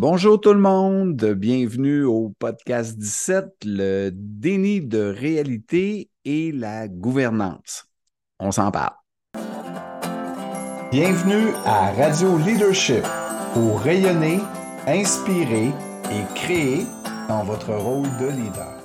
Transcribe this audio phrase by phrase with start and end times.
[0.00, 7.84] Bonjour tout le monde, bienvenue au podcast 17, le déni de réalité et la gouvernance.
[8.38, 8.94] On s'en parle.
[10.92, 13.02] Bienvenue à Radio Leadership
[13.54, 14.38] pour rayonner,
[14.86, 15.72] inspirer
[16.12, 16.86] et créer
[17.28, 18.77] dans votre rôle de leader.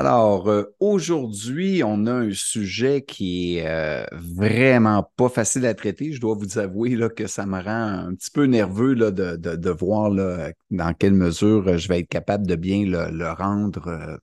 [0.00, 6.14] Alors, euh, aujourd'hui, on a un sujet qui est euh, vraiment pas facile à traiter.
[6.14, 9.70] Je dois vous avouer là, que ça me rend un petit peu nerveux là, de,
[9.70, 14.18] voir là, dans quelle mesure je vais être capable de bien le, rendre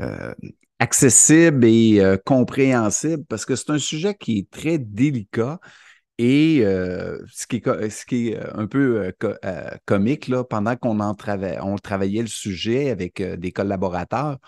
[0.00, 0.34] euh,
[0.78, 5.58] accessible et compréhensible parce que c'est un sujet qui est très délicat.
[6.18, 9.12] Et ce, qui est, ce, qui est, un peu
[9.84, 14.38] comique, là, pendant qu'on on travaillait le sujet avec des collaborateurs,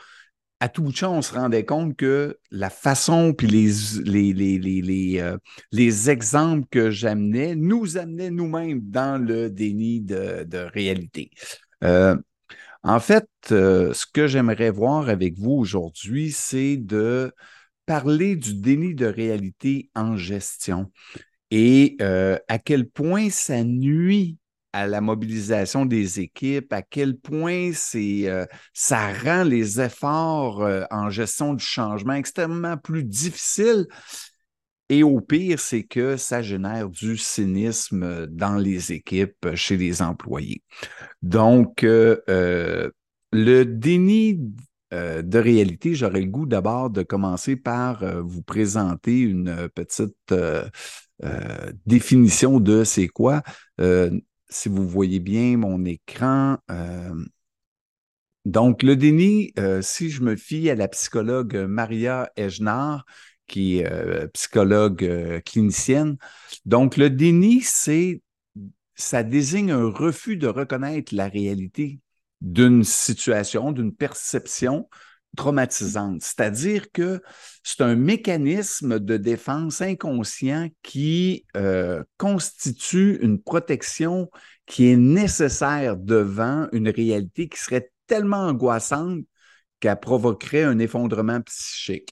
[0.64, 3.68] à tout bout de on se rendait compte que la façon puis
[4.08, 5.36] euh,
[5.72, 11.30] les, exemples que j'amenais nous amenaient nous-mêmes dans le déni de, réalité.
[11.82, 12.16] Euh,
[12.82, 17.30] en fait, euh, ce que j'aimerais voir avec vous aujourd'hui, c'est de
[17.84, 20.90] parler du déni de réalité en gestion
[21.50, 24.38] et à quel point ça nuit
[24.74, 30.82] à la mobilisation des équipes, à quel point c'est, euh, ça rend les efforts euh,
[30.90, 33.86] en gestion du changement extrêmement plus difficiles.
[34.88, 40.64] Et au pire, c'est que ça génère du cynisme dans les équipes, chez les employés.
[41.22, 42.90] Donc, euh,
[43.32, 44.40] le déni
[44.92, 50.32] de réalité, j'aurais le goût d'abord de commencer par vous présenter une petite
[51.84, 53.42] définition de c'est quoi
[54.48, 56.58] si vous voyez bien mon écran.
[56.70, 57.24] Euh,
[58.44, 63.04] donc, le déni, euh, si je me fie à la psychologue Maria Ejnar,
[63.46, 66.16] qui est euh, psychologue clinicienne,
[66.64, 68.22] donc le déni, c'est
[68.94, 72.00] ça désigne un refus de reconnaître la réalité
[72.40, 74.88] d'une situation, d'une perception
[75.34, 76.22] traumatisante.
[76.22, 77.20] C'est-à-dire que
[77.62, 84.30] c'est un mécanisme de défense inconscient qui euh, constitue une protection
[84.66, 89.24] qui est nécessaire devant une réalité qui serait tellement angoissante
[89.80, 92.10] qu'elle provoquerait un effondrement psychique.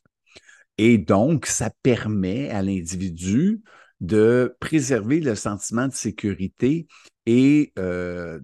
[0.78, 3.62] Et donc, ça permet à l'individu
[4.00, 6.86] de préserver le sentiment de sécurité
[7.24, 8.40] et euh,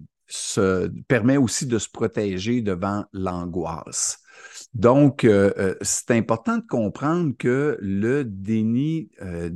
[1.07, 4.21] permet aussi de se protéger devant l'angoisse.
[4.73, 9.49] Donc, euh, euh, c'est important de comprendre que le déni, euh,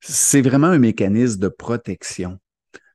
[0.00, 2.38] c'est vraiment un mécanisme de protection.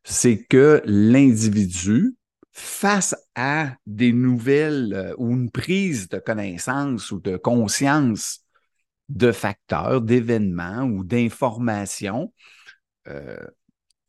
[0.04, 2.16] C'est que l'individu,
[2.52, 8.42] face à des nouvelles ou une prise de connaissance ou de conscience
[9.10, 12.34] de facteurs, d'événements ou d'informations,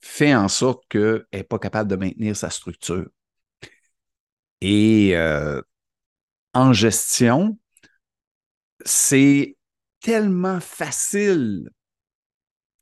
[0.01, 3.09] fait en sorte qu'elle n'est pas capable de maintenir sa structure.
[4.61, 5.15] Et
[6.55, 7.59] en gestion,
[8.85, 9.57] c'est
[10.01, 11.69] tellement facile,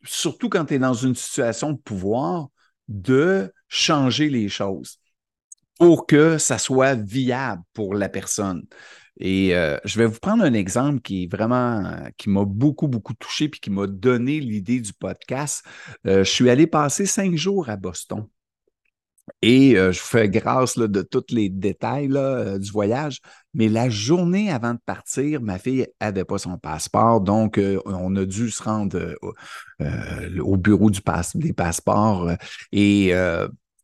[0.05, 2.49] surtout quand tu es dans une situation de pouvoir,
[2.89, 4.99] de changer les choses
[5.79, 8.65] pour que ça soit viable pour la personne.
[9.21, 13.15] Et euh, je vais vous prendre un exemple qui est vraiment, qui m'a beaucoup, beaucoup
[13.15, 15.65] touché puis qui m'a donné l'idée du podcast.
[16.06, 18.27] Euh, je suis allé passer cinq jours à Boston.
[19.43, 23.21] Et euh, je fais grâce de tous les détails euh, du voyage.
[23.55, 27.21] Mais la journée avant de partir, ma fille n'avait pas son passeport.
[27.21, 29.15] Donc, euh, on a dû se rendre
[30.41, 32.31] au bureau des passeports.
[32.72, 33.12] et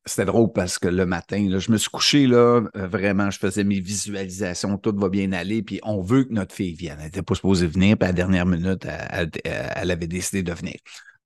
[0.06, 3.81] c'était drôle parce que le matin, je me suis couché, là, vraiment, je faisais mes
[3.81, 6.99] visualisations, tout va bien aller, puis on veut que notre fille vienne.
[6.99, 10.53] Elle n'était pas supposée venir, puis à la dernière minute, elle, elle avait décidé de
[10.53, 10.75] venir.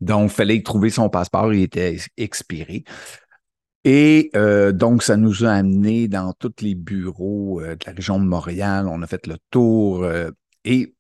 [0.00, 2.84] Donc, il fallait trouver son passeport, il était expiré.
[3.90, 8.20] Et euh, donc, ça nous a amenés dans tous les bureaux euh, de la région
[8.20, 8.86] de Montréal.
[8.86, 10.04] On a fait le tour.
[10.04, 10.30] Euh,
[10.62, 10.94] et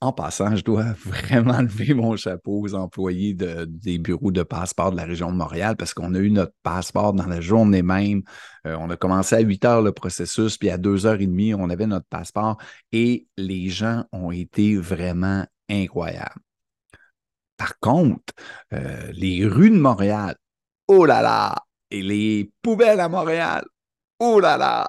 [0.00, 4.96] en passant, je dois vraiment lever mon chapeau aux employés des bureaux de passeport de
[4.96, 8.22] la région de Montréal parce qu'on a eu notre passeport dans la journée même.
[8.64, 11.68] on a commencé à 8 heures le processus, puis à 2 heures et demie, on
[11.68, 12.56] avait notre passeport
[12.92, 16.40] et les gens ont été vraiment incroyables.
[17.58, 18.32] Par contre,
[18.70, 20.36] les rues de Montréal,
[20.88, 21.54] oh là là,
[21.92, 23.64] et les poubelles à Montréal.
[24.18, 24.88] Oh là là!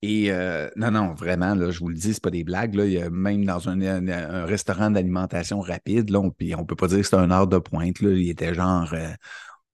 [0.00, 2.74] Et euh, non, non, vraiment, là, je vous le dis, c'est pas des blagues.
[2.74, 2.86] Là.
[2.86, 6.98] Il y a même dans un, restaurant d'alimentation rapide, là, on, on peut pas dire
[6.98, 8.00] que c'était une heure de pointe.
[8.00, 8.88] Là, il était genre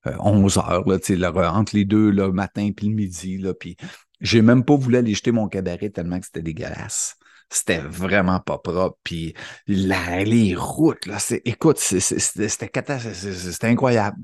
[0.05, 3.39] 11 euh, euh, heures, là, entre les deux, le matin puis le midi.
[3.39, 3.77] Là, puis
[4.21, 7.15] j'ai même pas voulu aller jeter mon cabaret tellement que c'était dégueulasse.
[7.49, 8.99] c'était vraiment pas propre.
[9.05, 9.35] Puis
[9.69, 14.19] les routes, là, écoute, c'était incroyable.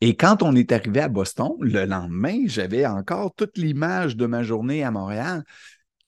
[0.00, 4.42] Et quand on est arrivé à Boston, le lendemain, j'avais encore toute l'image de ma
[4.42, 5.44] journée à Montréal.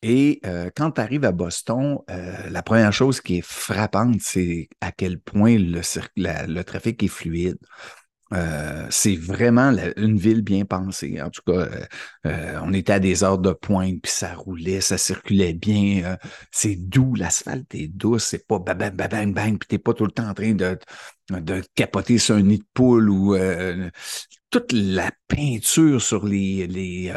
[0.03, 4.69] Et euh, quand tu arrives à Boston, euh, la première chose qui est frappante, c'est
[4.81, 5.81] à quel point le,
[6.17, 7.59] le trafic est fluide.
[8.33, 11.21] Euh, c'est vraiment une ville bien pensée.
[11.21, 11.85] En tout cas, euh,
[12.27, 16.17] euh, on était à des heures de pointe, puis ça roulait, ça circulait bien.
[16.53, 20.05] c'est doux, l'asphalte est douce, c'est pas bang, bang, bang, bang, puis t'es pas tout
[20.07, 20.79] le temps en train de,
[21.31, 23.37] de capoter sur un nid de poule ou
[24.51, 27.13] toute la peinture sur les, les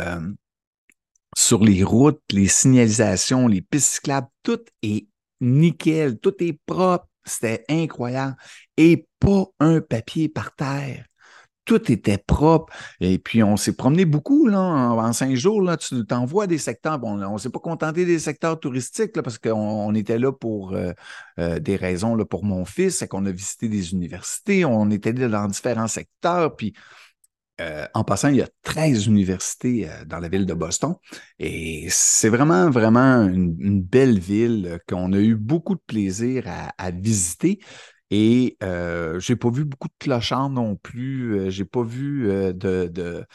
[1.36, 5.08] sur les routes, les signalisations, les pistes cyclables, tout est
[5.42, 7.08] nickel, tout est propre.
[7.26, 8.36] C'était incroyable.
[8.78, 11.06] Et pas un papier par terre.
[11.66, 12.74] Tout était propre.
[13.00, 15.62] Et puis, on s'est promené beaucoup là, en, cinq jours.
[15.62, 17.00] Là, tu t'envoies des secteurs.
[17.00, 20.74] Bon, on ne s'est pas contenté des secteurs touristiques là, parce qu'on était là pour
[20.74, 20.92] euh,
[21.40, 22.98] euh, des raisons là, pour mon fils.
[22.98, 24.66] C'est qu'on a visité des universités.
[24.66, 26.56] On était dans différents secteurs.
[26.58, 26.74] Puis,
[27.62, 30.96] euh, en passant, il y a 13 universités dans la ville de Boston
[31.40, 36.46] et c'est vraiment, vraiment une, belle ville qu'on a eu beaucoup de plaisir
[36.78, 37.60] à visiter.
[38.16, 41.40] Et euh, je n'ai pas vu beaucoup de clochards non plus.
[41.40, 43.26] Euh, j'ai pas vu euh, de,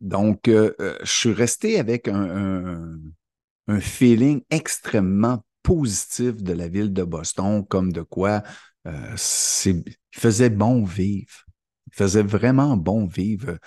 [0.00, 2.98] Donc, je suis resté avec un,
[3.80, 8.42] feeling extrêmement positif de la ville de Boston, comme de quoi
[8.86, 11.44] il faisait bon vivre.
[11.92, 13.58] Il faisait vraiment bon vivre.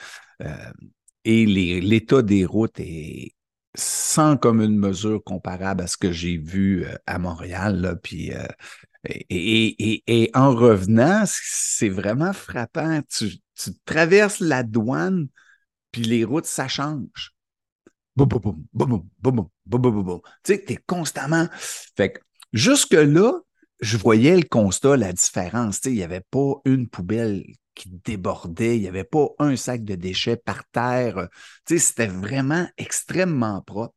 [1.24, 3.33] et l'état des routes est
[3.77, 7.81] sans comme une mesure comparable à ce que j'ai vu à Montréal.
[7.81, 8.31] Là, puis
[9.30, 13.01] et, en revenant, c'est vraiment frappant.
[13.10, 13.38] Tu,
[13.86, 15.27] traverses la douane,
[15.92, 17.33] puis les routes, ça change.
[18.16, 21.48] Boum, boum, boum, boum, boum, boum, boum, boum, Tu sais, tu es constamment.
[21.98, 22.19] Fait que
[22.54, 23.33] jusque-là,
[23.81, 25.81] je voyais le constat, la différence.
[25.81, 27.44] Tu sais, il n'y avait pas une poubelle
[27.75, 31.30] qui débordait, il n'y avait pas un sac de déchets par terre.
[31.68, 33.95] C'était vraiment extrêmement propre.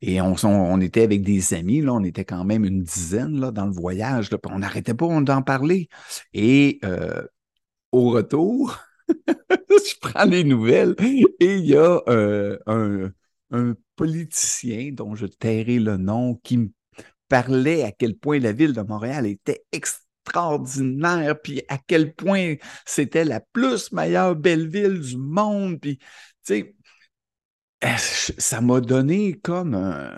[0.00, 3.66] Et on, était avec des amis, là, on était quand même une dizaine là, dans
[3.66, 5.88] le voyage, on n'arrêtait pas d'en parler.
[6.32, 7.22] Et euh,
[7.92, 8.78] au retour,
[9.08, 10.94] je prends les nouvelles
[11.40, 13.10] et il y a euh, un,
[13.50, 16.68] un politicien dont je tairai le nom qui me
[17.28, 22.54] parlait à quel point la ville de Montréal était extrêmement extraordinaire, puis à quel point
[22.84, 25.80] c'était la plus meilleure belle ville du monde.
[25.80, 25.98] Puis,
[28.38, 30.16] ça m'a donné comme.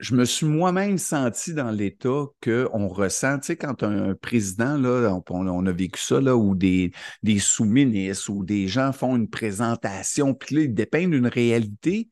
[0.00, 5.18] Je me suis moi-même senti dans l'état qu'on ressent, tu sais, quand un, président, là,
[5.30, 6.92] on, a vécu ça, où des,
[7.22, 12.08] des sous-ministres ou des gens font une présentation, puis là, ils dépeignent une réalité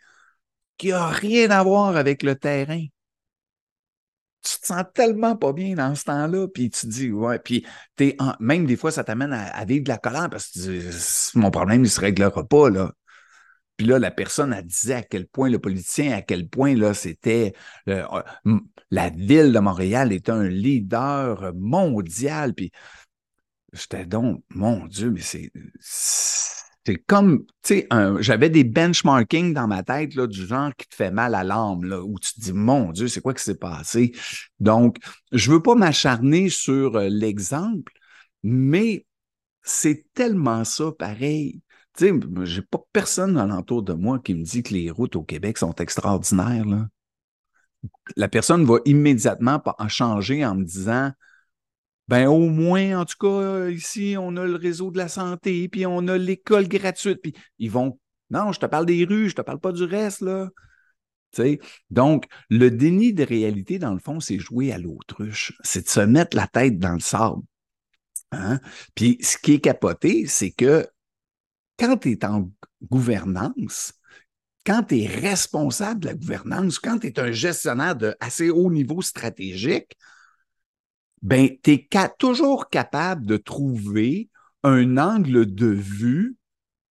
[0.78, 2.84] qui n'a rien à voir avec le terrain
[4.42, 7.64] tu te sens tellement pas bien dans ce temps-là, puis tu te dis, ouais, puis
[8.00, 11.84] es même des fois, ça t'amène à, vivre de la colère parce que mon problème,
[11.84, 12.92] il se réglera pas, là.
[13.76, 16.94] Puis là, la personne, elle disait à quel point le politicien, à quel point là,
[16.94, 17.54] c'était
[17.88, 18.04] euh,
[18.90, 22.54] la ville de Montréal est un leader mondial.
[22.54, 22.70] Puis
[23.72, 25.50] j'étais donc, mon Dieu, mais c'est
[26.84, 27.88] c'est comme, tu sais,
[28.20, 31.84] j'avais des benchmarking dans ma tête, là, du genre qui te fait mal à l'âme,
[31.84, 34.12] là, où tu te dis, mon Dieu, c'est quoi qui s'est passé?
[34.58, 34.96] Donc,
[35.30, 37.92] je veux pas m'acharner sur euh, l'exemple,
[38.42, 39.06] mais
[39.62, 41.62] c'est tellement ça pareil.
[41.96, 42.14] Tu sais,
[42.44, 45.74] j'ai pas personne alentour de moi qui me dit que les routes au Québec sont
[45.74, 46.64] extraordinaires.
[48.16, 51.12] La personne va immédiatement en changer en me disant,
[52.08, 55.86] ben au moins, en tout cas, ici, on a le réseau de la santé, puis
[55.86, 57.98] on a l'école gratuite, puis ils vont.
[58.30, 60.48] Non, je te parle des rues, je te parle pas du reste, là.
[61.90, 65.52] Donc, le déni de réalité, dans le fond, c'est jouer à l'autruche.
[65.62, 67.42] C'est de se mettre la tête dans le sable.
[68.32, 68.60] Hein?
[68.94, 70.86] Puis, ce qui est capoté, c'est que
[71.78, 72.50] quand tu es en
[72.82, 73.94] gouvernance,
[74.64, 78.70] quand tu es responsable de la gouvernance, quand tu es un gestionnaire de assez haut
[78.70, 79.96] niveau stratégique,
[81.22, 81.88] ben, tu es
[82.18, 84.28] toujours capable de trouver
[84.64, 86.36] un angle de vue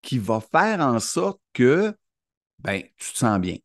[0.03, 1.95] qui va faire en sorte que
[2.61, 3.57] ben, tu te sens bien.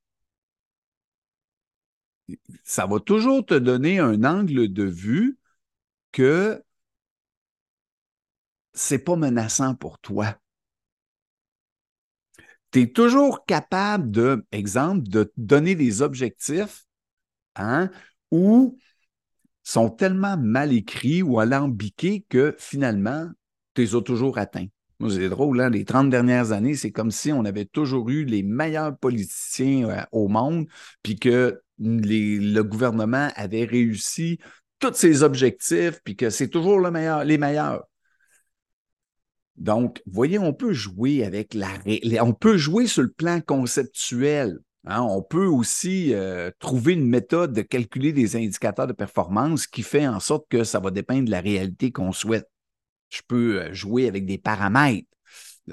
[2.64, 5.38] Ça va toujours te donner un angle de vue
[6.12, 6.64] que
[8.74, 10.38] c'est pas menaçant pour toi.
[12.72, 16.86] Tu es toujours capable de, exemple, de donner des objectifs
[17.56, 17.90] hein,
[18.32, 18.78] ou
[19.66, 23.28] sont tellement mal écrits ou alambiqués que finalement,
[23.74, 24.68] tu les as toujours atteints.
[25.10, 25.70] C'est drôle, hein?
[25.70, 30.02] les 30 dernières années, c'est comme si on avait toujours eu les meilleurs politiciens euh,
[30.14, 30.68] au monde,
[31.04, 34.40] puis que le gouvernement avait réussi
[34.80, 37.84] tous ses objectifs, puis que c'est toujours le meilleur, les meilleurs.
[39.58, 41.70] Donc, voyez, on peut jouer avec la...
[42.22, 44.60] On peut jouer sur le plan conceptuel.
[44.86, 45.02] Hein.
[45.02, 50.08] On peut aussi euh, trouver une méthode de calculer des indicateurs de performance qui fait
[50.08, 52.50] en sorte que ça va dépendre de la réalité qu'on souhaite.
[53.10, 55.08] Je peux euh, jouer avec des paramètres.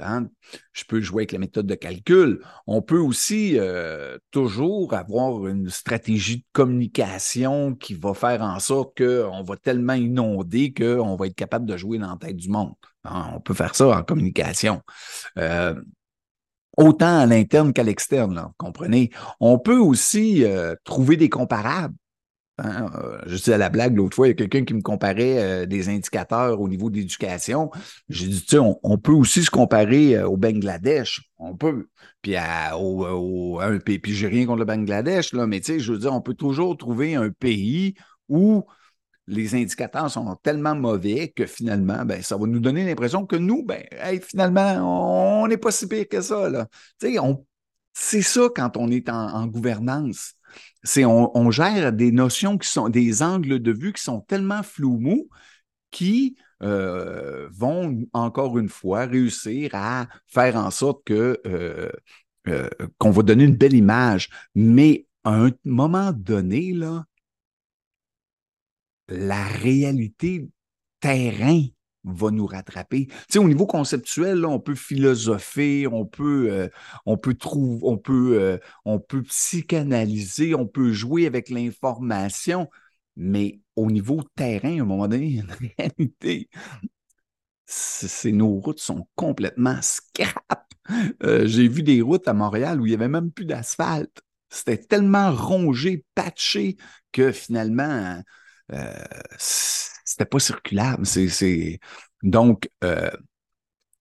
[0.01, 0.29] Hein.
[0.73, 2.43] Je peux jouer avec la méthode de calcul.
[2.67, 8.97] On peut aussi euh, toujours avoir une stratégie de communication qui va faire en sorte
[8.97, 12.73] qu'on va tellement inonder qu'on va être capable de jouer dans la tête du monde.
[13.05, 13.33] Hein.
[13.35, 14.81] On peut faire ça en communication.
[16.77, 19.11] Autant à l'interne qu'à l'externe, comprenez?
[19.41, 21.95] On peut aussi euh, trouver des comparables.
[22.59, 24.83] Hein, euh, je dis à la blague l'autre fois, il y a quelqu'un qui me
[24.83, 27.71] comparait euh, des indicateurs au niveau d'éducation.
[28.09, 31.23] J'ai dit, tu sais, on, peut aussi se comparer au Bangladesh.
[31.39, 31.89] On peut.
[32.21, 33.99] Puis, à, au, pays.
[33.99, 36.77] Puis, j'ai rien contre le Bangladesh, mais tu sais, je veux dire, on peut toujours
[36.77, 37.95] trouver un pays
[38.29, 38.65] où
[39.33, 43.65] les indicateurs sont tellement mauvais que finalement, ben, ça va nous donner l'impression que nous,
[43.65, 43.83] ben,
[44.23, 46.69] finalement, on n'est pas si pire que ça.
[47.95, 50.35] C'est ça quand on est en gouvernance
[50.83, 54.99] c'est on, gère des notions qui sont des angles de vue qui sont tellement flous
[54.99, 55.29] mous
[55.91, 61.91] qui euh, vont encore une fois réussir à faire en sorte que euh,
[62.49, 64.31] euh, qu'on va donner une belle image.
[64.55, 66.73] Mais à un moment donné,
[69.09, 70.49] la réalité
[71.01, 71.63] terrain
[72.05, 73.07] va nous rattraper.
[73.07, 76.69] Tu sais, au niveau conceptuel, on peut philosopher, on peut, euh,
[77.07, 82.69] on peut trouver, on peut, euh, on peut psychanalyser, on peut jouer avec l'information,
[83.17, 86.49] mais au niveau terrain, à un moment donné, il y a une réalité.
[88.25, 90.73] Nos routes sont complètement scrap.
[91.23, 94.21] Euh, j'ai vu des routes à Montréal où il n'y avait même plus d'asphalte.
[94.51, 96.77] C'était tellement rongé, patché,
[97.13, 98.21] que finalement,
[99.39, 101.05] c'était pas circulable.
[102.23, 103.11] Donc, euh,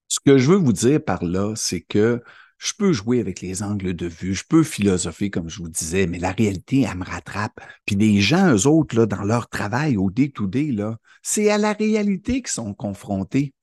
[0.07, 2.21] ce que je veux vous dire par là, c'est que
[2.57, 6.05] je peux jouer avec les angles de vue, je peux philosopher, comme je vous disais,
[6.05, 7.59] mais la réalité, elle me rattrape.
[7.85, 12.43] Puis les gens, eux autres, dans leur travail au day-to-day, là, c'est à la réalité
[12.43, 13.53] qu'ils sont confrontés.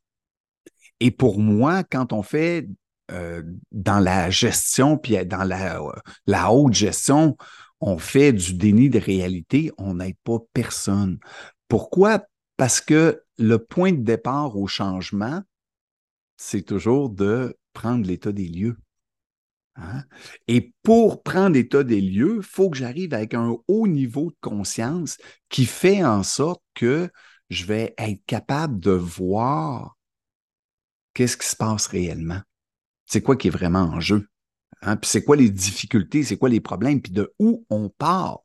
[0.99, 2.69] Et pour moi, quand on fait
[3.13, 5.81] euh, dans la gestion, puis dans la,
[6.27, 7.37] la haute gestion,
[7.81, 11.19] on fait du déni de réalité, on n'aide pas personne.
[11.69, 12.25] Pourquoi?
[12.57, 15.43] Parce que le point de départ au changement,
[16.37, 18.77] c'est toujours de prendre l'état des lieux.
[19.77, 20.05] Hein?
[20.49, 24.37] Et pour prendre l'état des lieux, il faut que j'arrive avec un haut niveau de
[24.41, 25.19] conscience
[25.49, 27.09] qui fait en sorte que
[27.51, 29.97] je vais être capable de voir
[31.15, 32.41] qu'est-ce qui se passe réellement.
[33.07, 34.29] C'est quoi qui est vraiment en jeu?
[34.83, 34.97] Hein?
[34.97, 38.41] Puis c'est quoi les difficultés, c'est quoi les problèmes, puis de où on part?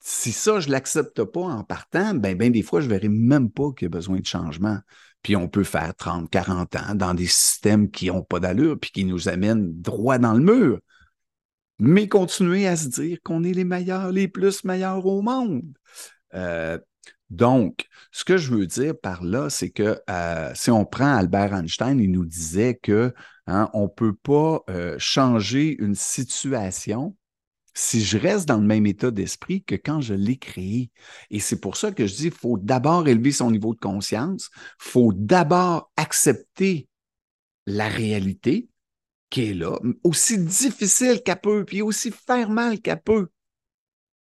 [0.00, 3.08] Si ça, je ne l'accepte pas en partant, ben, ben des fois, je ne verrai
[3.08, 4.78] même pas qu'il y a besoin de changement.
[5.22, 8.90] Puis on peut faire 30, 40 ans dans des systèmes qui n'ont pas d'allure, puis
[8.90, 10.80] qui nous amènent droit dans le mur.
[11.78, 15.62] Mais continuer à se dire qu'on est les meilleurs, les plus meilleurs au monde.
[16.34, 16.78] Euh,
[17.32, 21.54] donc, ce que je veux dire par là, c'est que euh, si on prend Albert
[21.54, 23.14] Einstein, il nous disait que
[23.46, 27.16] hein, on ne peut pas euh, changer une situation
[27.72, 30.90] si je reste dans le même état d'esprit que quand je l'ai créé.
[31.30, 34.50] Et c'est pour ça que je dis, il faut d'abord élever son niveau de conscience,
[34.54, 36.88] il faut d'abord accepter
[37.66, 38.68] la réalité
[39.30, 43.28] qui est là, aussi difficile qu'elle peut, puis aussi faire mal qu'elle peut.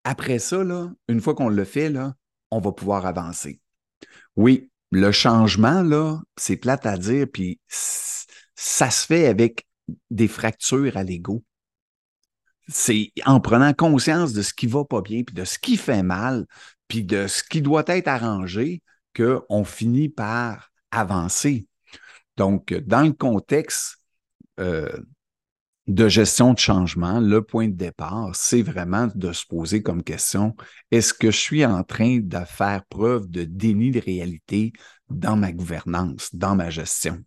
[0.04, 2.14] Après ça, là, une fois qu'on le fait, là,
[2.52, 3.60] on va pouvoir avancer.
[4.36, 9.68] Oui, le changement, là, c'est plate à dire, puis ça se fait avec
[10.10, 11.44] des fractures à l'ego
[12.70, 16.04] c'est en prenant conscience de ce qui va pas bien, puis de ce qui fait
[16.04, 16.46] mal,
[16.88, 18.82] puis de ce qui doit être arrangé,
[19.16, 21.68] qu'on finit par avancer.
[22.38, 23.98] Donc, dans le contexte
[24.60, 24.90] euh,
[25.90, 30.56] de gestion de changement, le point de départ, c'est vraiment de se poser comme question,
[30.92, 34.72] est-ce que je suis en train de faire preuve de déni de réalité
[35.10, 37.24] dans ma gouvernance, dans ma gestion?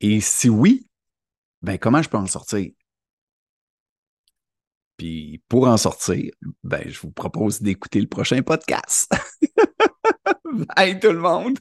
[0.00, 0.88] Et si oui,
[1.60, 2.70] ben comment je peux en sortir?
[4.96, 6.32] Puis pour en sortir,
[6.64, 9.12] ben, je vous propose d'écouter le prochain podcast.
[10.76, 11.58] Bye tout le monde!